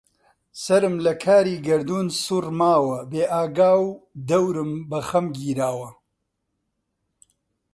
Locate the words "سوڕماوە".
2.23-2.97